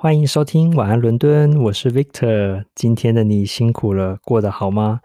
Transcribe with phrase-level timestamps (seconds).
[0.00, 2.64] 欢迎收听晚安伦敦，我是 Victor。
[2.76, 5.00] 今天的你辛苦了，过得好吗？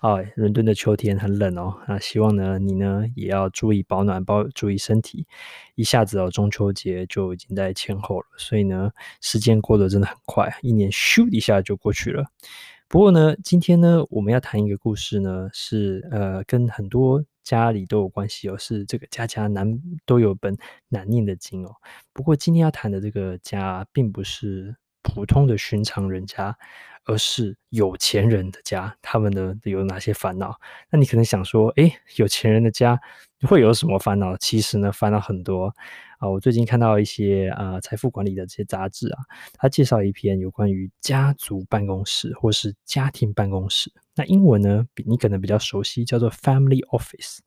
[0.00, 5.26] 哦，伦敦的秋天很冷哦，那希望呢你呢也要注意保暖，包注意身体。
[5.74, 12.26] 一下子哦，中秋节就已经在前后了，所以呢时间过得真的很快，一年咻一下就过去了。
[12.88, 17.24] 不过呢，今天呢我们要谈一个故事呢，是呃跟很多。
[17.46, 20.56] 家里都有关系哦，是这个家家难都有本
[20.88, 21.72] 难念的经哦。
[22.12, 26.58] 不过今天要谈的这个家，并不是普通的寻常人家，
[27.04, 28.96] 而是有钱人的家。
[29.00, 30.58] 他们呢有哪些烦恼？
[30.90, 33.00] 那你可能想说，诶，有钱人的家
[33.42, 34.36] 会有什么烦恼？
[34.38, 35.72] 其实呢，烦恼很多。
[36.18, 43.92] 啊，我最近看到一些啊财富管理的这些杂志啊，他介绍一篇有关于家族办公室或是家庭办公室。
[44.16, 47.38] 那英文呢，比你可能比较熟悉，叫做 Family Office。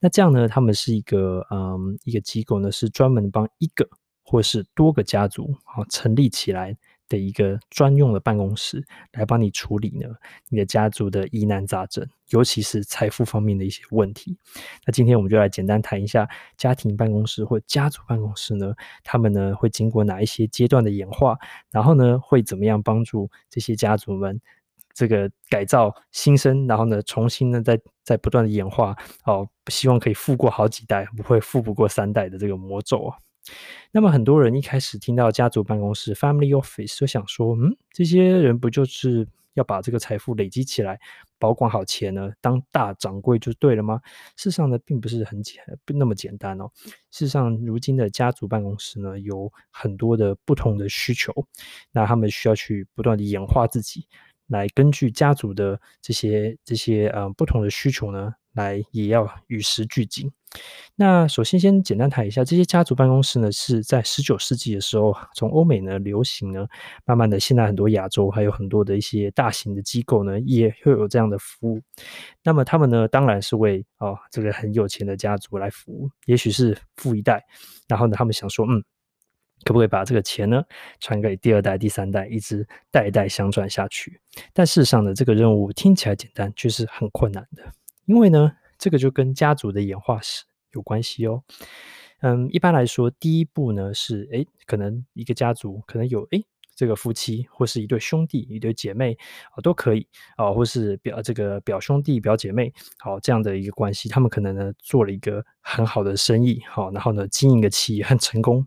[0.00, 3.88] 那这样呢，他们是一个嗯一个机构呢，是专门帮一个
[4.24, 6.76] 或是多个家族啊成立起来。
[7.08, 10.08] 的一个专用的办公室来帮你处理呢，
[10.48, 14.36] 你的家族的疑难杂症，尤其是财富方面的一些问题。
[14.84, 21.38] 那今天我们就来简单谈一下家庭办公室或家族办公室呢，他们呢会经过哪一些阶段的演化，
[21.70, 24.40] 然后呢会怎么样帮助这些家族们
[24.96, 33.18] 这个改造新生，然后呢重新呢再再不断的演化，哦，希望可以富过好几代，不会富不过三代的这个魔咒啊。
[33.92, 40.98] 那么很多人一开始听到家族办公室 （family office） 就想说，嗯，这些人不就是要把这个财富累积起来，
[41.38, 44.00] 保管好钱呢，当大掌柜就对了吗？
[44.36, 46.68] 事实上呢，并不是很简不那么简单哦。
[47.12, 51.32] 事实上，如今的家族办公室呢，有很多的不同的需求，
[51.92, 54.08] 那他们需要去不断的演化自己，
[54.48, 58.32] 来根据家族的这些这些呃不同的需求呢。
[58.56, 60.32] 来也要与时俱进。
[60.94, 66.66] 那首先先简单谈一下，这些家族办公室呢，是在十九世纪的时候从欧美呢流行呢，
[67.04, 71.82] 慢慢的现在很多亚洲还有很多的一些大型的机构呢，也会有这样的服务。
[72.42, 77.44] 那么他们呢，当然是为哦这个很有钱的家族来服务，也许是富一代，
[77.86, 78.82] 然后呢，他们想说，嗯，
[79.64, 80.62] 可不可以把这个钱呢
[81.00, 84.20] 传给第二代、第三代，一直代代相传下去？
[84.52, 87.64] 但事实上呢，这个任务听起来简单，却是很困难的。
[88.04, 91.42] 因为呢，这个就跟家族的演化史有关系哦。
[92.20, 96.44] 嗯，一般来说，第一步呢是，诶，可能一个家族可能有，诶，
[96.76, 99.16] 这个夫妻或是一对兄弟、一对姐妹
[99.50, 100.06] 啊，都可以
[100.36, 108.64] 啊，或是表这个表兄弟、表姐妹，好，这样的一个关系，他们可能呢做了一个很好的生意，好，然后呢经营的企业很成功，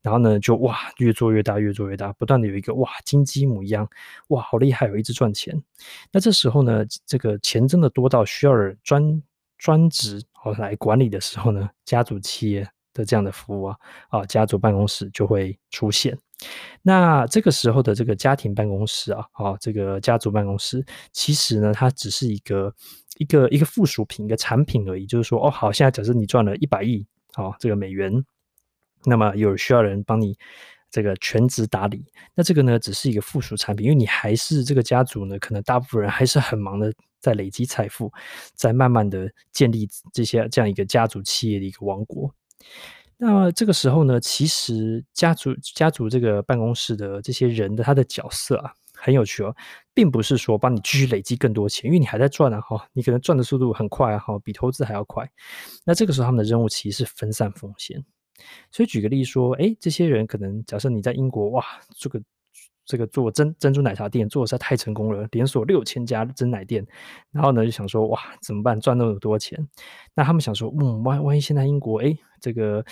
[0.00, 3.86] 然后呢就哇越做越大，越做越大，不断的有一个哇金鸡母一样，
[4.28, 5.62] 哇好厉害，有一直赚钱。
[6.10, 9.22] 那这时候呢，这个钱真的多到需要专
[9.58, 13.76] 专职哦来管理的时候呢，家族企业的这样的服务啊，
[14.08, 16.18] 啊家族办公室就会出现。
[16.82, 22.74] 那这个时候的这个家庭办公室啊，啊这个家族办公室，其实呢，它只是一个
[23.18, 25.06] 一个一个附属品，一个产品而已。
[25.06, 28.12] 就是说，哦，好，现在假设你赚了一百亿，好，这个美元，
[29.04, 30.36] 那么有需要人帮你
[30.90, 38.10] 这个全职打理，那这个呢，只是一个附属产品，因为你还是这个家族呢，可能大部分人还是很忙的，在累积财富，
[38.54, 42.34] 在慢慢的建立这些这样一个家族企业的一个王国。
[43.20, 49.54] 那这个时候呢，其实家族家族这个办公室的这些人的他的角色啊，很有趣哦，
[49.92, 55.30] 并不是说帮你继续累积更多钱，因为你还在赚啊，哈，你可能赚的速度很快啊，哈，比投资还要快。
[55.84, 58.02] 那这个时候他们的任务其实是分散风险。
[58.72, 61.62] 所以举个例说，诶，这些人可能假设你在英国，哇，
[61.98, 62.20] 这个。
[62.90, 66.84] 这个做珍珍珠奶茶店做的实在太成功了，连锁六千家珍奶店，
[67.30, 69.56] 然后呢就想说哇怎么办赚那么多钱？
[70.12, 72.84] 那他们想说嗯万万一现在英国诶这个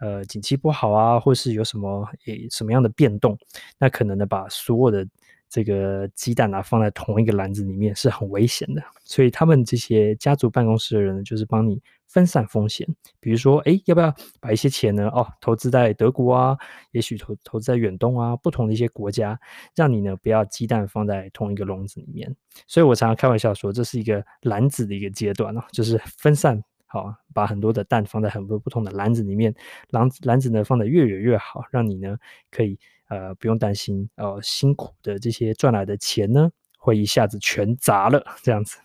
[0.00, 3.38] 呃景气不好啊，或是有什么诶什么样的变动，
[3.78, 5.08] 那可能呢把所有的。
[5.48, 12.86] 这个鸡蛋啊，放在同一个篮子里面是很危险的，所以他们这些家族办公室的人，就是帮你分散风险。
[13.20, 16.56] 比如说，哎，要不要把一些钱呢，哦，投资在德国啊，
[16.92, 19.38] 也许投投资在远东啊，不同的一些国家，
[19.74, 22.34] 让你呢不要鸡蛋放在同一个笼子里面。
[22.66, 29.54] 所以我常常开玩笑说，这是一个篮子的一个阶段哦，就是分散，好，把很多的蛋放在很多不同的篮子里面，
[29.90, 32.16] 篮子篮子呢放得越远越好，让你呢
[32.50, 32.78] 可以。
[33.08, 38.78] 呃，不用担心，呃，辛苦的这些赚来的钱呢，会一下子全砸了，这样子。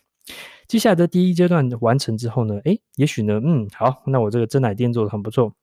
[0.68, 5.56] 接下来的第一阶段完成之后呢，诶，也许呢，嗯，好，那我这个蒸奶店做的很不错。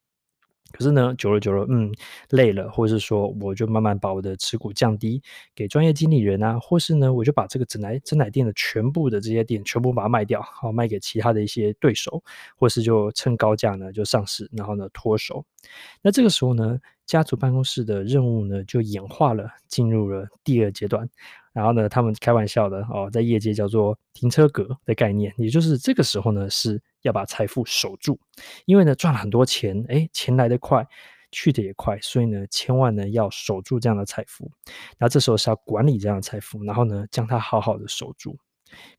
[0.72, 1.92] 可是呢，久了久了，嗯，
[2.30, 5.22] 累了，或者是说，我就慢慢把我的持股降低，
[5.54, 12.22] 给专业经理人啊，或是呢，我就把这个整奶整奶店的全部的这些店全部把它卖掉，好，卖给其他的一些对手，
[12.56, 15.44] 或是就趁高价呢就上市，然后呢脱手。
[16.02, 21.08] 那这个时候呢，家族办公室的任务呢，就演化了，进入了第二阶段。
[21.54, 28.18] 然后呢，他们开玩笑的哦，在业界叫做“停车格”的概念，也就是这个时候呢，是要把财富守住，
[28.64, 30.86] 因为呢，赚了很多钱，哎，钱来得快，
[31.30, 34.50] 去得也快，所以呢，千万呢要守住这样的财富。
[34.98, 38.36] 那这时候是要管理这样的财富，然后呢，将它好好的守住。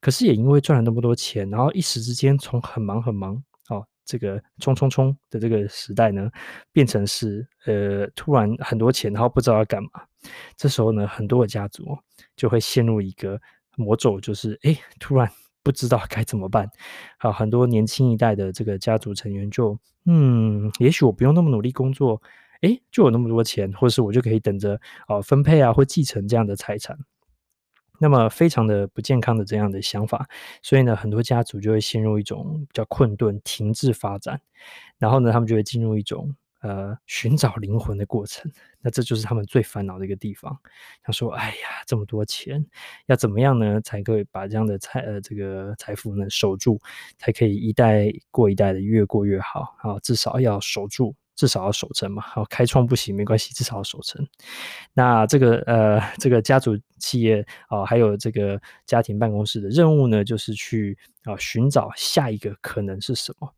[0.01, 3.35] 可是也因为赚了那么多钱，然后一时之间从很忙很忙。
[3.69, 6.31] 哦这个冲冲冲的这个时代呢，
[6.71, 9.89] 变成是呃突然很多钱，然后不知道要干嘛。
[10.57, 11.85] 这时候呢，很多的家族
[12.35, 13.39] 就会陷入一个
[13.77, 15.31] 魔咒，就是哎，突然
[15.63, 16.69] 不知道 该怎么办。
[17.17, 22.21] 好，很多年轻一代的这个家族成员就嗯，也许我不用那么努力工作，
[22.61, 24.75] 哎，就有那么多钱，或是我就可以等着
[25.07, 26.97] 哦、呃、分配啊，或继承这样的财产。
[28.01, 30.25] 那么非常的不健康的这样的想法，
[30.61, 34.39] 所以呢，很多家族就会陷入一种比较困顿、停滞发展，
[34.97, 38.51] 然后呢，他们就会进入一种呃寻找灵魂的过程。
[38.81, 40.57] 那这就是他们最烦恼的一个地方。
[41.03, 42.65] 他说：“哎呀，这么多钱，
[43.07, 46.79] 要怎么样呢，才可以把这样的财呃这个财富呢守住，
[47.17, 49.99] 才可以一代过一代的越过越好啊？
[50.01, 54.27] 至少要守住。”至少要守成嘛，好，开创不行没关系，至少要守成。
[54.93, 63.49] 那这个呃，这个家族企业啊、还有这个家庭办公室的任务呢，就是去啊、寻找下一个可能是什么。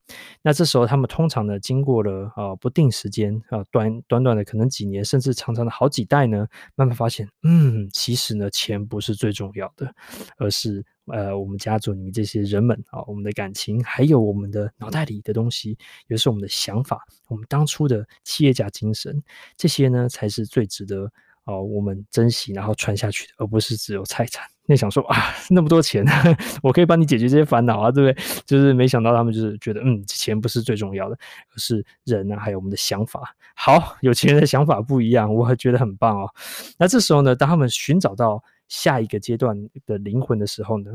[0.43, 9.91] 那这时候他们通常呢，经过了啊、不定时间啊、短短短的可能几年，甚至长长的好几代呢，慢慢发现，嗯，其实呢，钱不是最重要的，
[10.37, 10.85] 而是。
[11.07, 15.77] 呃，我们家族里面这些人们啊、我们的感情，还有我们的脑袋里的东西，
[16.07, 19.21] 也是我们的想法，我们当初的企业家精神，
[19.57, 21.11] 这些呢，才是最值得
[21.45, 24.45] 哦我们珍惜，然后传下去的，而不是只有财产。
[24.67, 26.05] 那想说啊，那么多钱，
[26.61, 28.23] 我可以帮你解决这些烦恼啊，对不对？
[28.45, 31.17] 就是没想到他们就是觉得，嗯，钱不是最重要的，
[31.49, 33.35] 而是人啊，还有我们的想法。
[33.55, 36.29] 好，有钱人的想法不一样，我觉得很棒哦。
[36.77, 38.41] 那这时候呢，当他们寻找到。
[38.71, 39.53] 下一个阶段
[39.85, 40.91] 的灵魂的时候呢，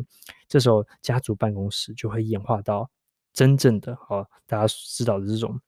[0.49, 2.89] 这时候家族办公室就会演化到
[3.35, 5.61] 真正的哦，大家知道的这种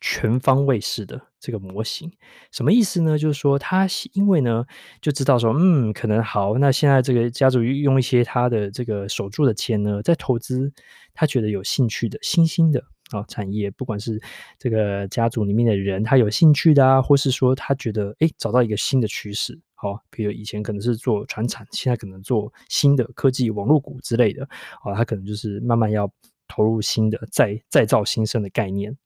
[0.00, 2.08] 全方位式的这个模型。
[2.52, 3.18] 什么意思呢？
[3.18, 4.64] 就是说他因为呢
[5.00, 10.72] 就知道说，嗯，可能好，那现在这个家族用一些他的这个守住的钱呢，在投资
[11.14, 12.78] 他觉得有兴趣的新兴的
[13.10, 14.22] 啊、哦、产业，不管是
[14.56, 19.60] 这个家族里面的人他有兴趣的啊，或是说他觉得诶找到一个新的趋势。
[19.84, 24.42] 哦，比如以前可能是做传产，现在可能做新的科技网络股之类的，
[24.82, 26.10] 哦，他可能就是慢慢要
[26.48, 28.96] 投入新的再再造新生的概念。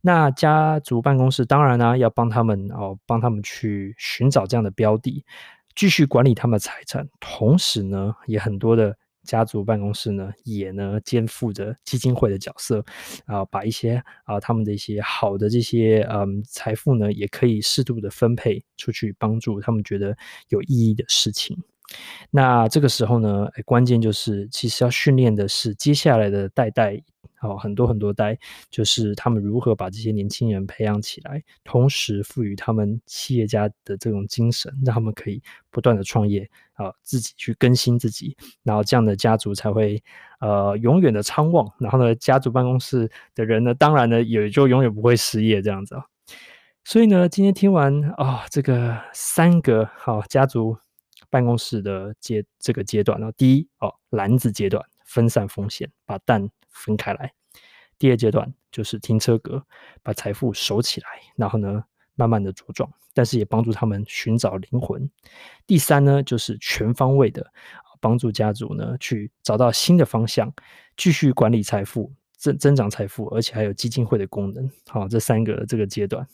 [0.00, 5.24] 那家族办公室当然呢，要帮他们哦，帮他们去寻找这样的标的，
[5.74, 8.96] 继续管理他们的财产，同时呢，也很多的。
[9.24, 12.84] 家族办公室呢，也呢肩负着基金会的角色，
[13.26, 20.16] 啊，把一些啊他们的一些好的这些嗯财富呢，也可以适度的分配出去，帮助他们觉得
[20.48, 21.56] 有意义的事情。
[22.30, 27.02] 那这个时候呢，关键就是其实要训练的是接下来的代代。
[27.44, 28.38] 哦，很多很多代，
[28.70, 40.02] 就是他们如何把这些年轻人培养起来，同时赋予他们企业家的这种精神，让他们可以不断的创业啊，自己去更新自己，然后这样的家族才会
[40.40, 41.70] 呃永远的昌旺。
[41.78, 46.04] 然后呢，家族办公室的人呢，当然呢也就永远不会失业这样子啊。
[46.82, 50.76] 所以呢，今天听完啊、这个三个好、家族
[51.30, 56.48] 办公室的阶这个阶段，然后第一哦篮子阶段，分散风险，把蛋。
[56.74, 57.32] 分开来，
[57.98, 59.64] 第二阶段就是停车格，
[60.02, 61.82] 把财富收起来，然后呢，
[62.14, 65.10] 慢慢的茁壮，但是也帮助他们寻找灵魂。
[65.66, 67.50] 第三呢，就是全方位的
[68.00, 70.52] 帮助家族呢去找到新的方向，
[70.96, 74.70] 继续管理财富，增增长财富，而且还有基金会的功能。
[74.88, 76.26] 好，这三个这个阶段。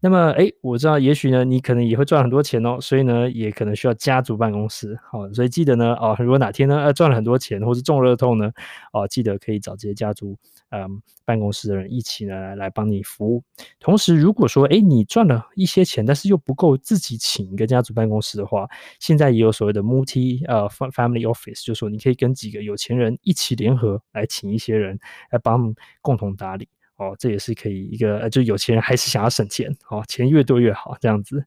[0.00, 4.98] 那么，哎，我知道，也许呢，你可能也会赚很多钱哦，所以呢，也可能需要家族办公室。
[5.10, 8.50] 好，所以记得呢，哦，如果哪天呢，呃，赚了很多钱，或是中乐透呢，
[8.92, 10.38] 哦，记得可以找这些家族，
[10.70, 13.42] 嗯，办公室的人一起呢，来帮你服务。
[13.80, 18.68] 同时，如果说，哎，你赚了一些钱，但是又不够自己请一个家族办公室的话，
[19.00, 24.98] 现在也有所谓的 multi 呃 family office，就是说你可以跟几个有钱人一起联合来请一些人
[25.30, 26.68] 来帮共同打理。
[27.00, 31.42] 哦，这也是可以一个，就有钱人还是想要省钱，哦，钱越多越好，这样子。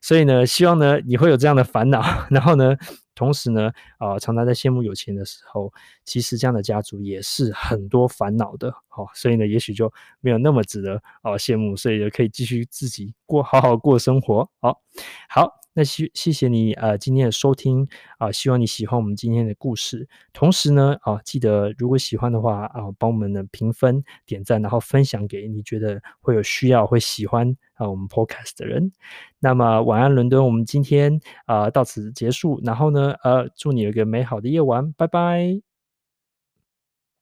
[0.00, 2.76] 所以呢，希望呢你会有这样的烦恼， 然后呢，
[3.16, 5.72] 同时呢，啊、常常在羡慕有钱的时候，
[6.04, 14.48] 其实这样的家族也是很多烦恼的，哦，所以呢，也许就没有那么值得哦羡慕，所以也可以继续自己过好好过生活。
[14.60, 14.80] 好，
[15.28, 17.88] 好，那谢谢谢你呃今天的收听
[18.18, 20.06] 啊、希望你喜欢我们今天的故事。
[20.32, 28.92] 同时呢啊、记得如果喜欢的话啊、帮我们的评分、点赞，然后分享给你觉得会有需要、会喜欢啊、我们 Podcast 的人。
[29.38, 32.60] 那么晚安伦敦，我们今天啊、到此结束。
[32.62, 35.71] 然后呢呃，祝你有一个美好的夜晚，拜拜。